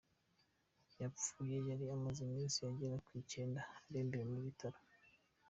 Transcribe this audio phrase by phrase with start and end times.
[1.01, 4.79] Yapfuye yari amaze iminsi igera ku icyenda arembeye mu bitaro.